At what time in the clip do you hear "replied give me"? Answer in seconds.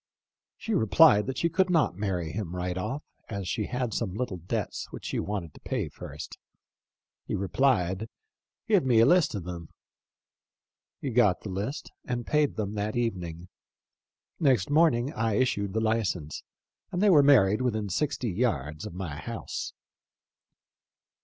7.35-8.99